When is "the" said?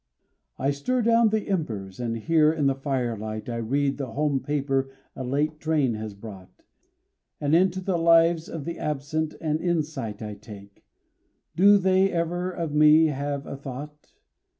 1.29-1.47, 2.65-2.73, 3.99-4.13, 7.81-7.97, 8.65-8.79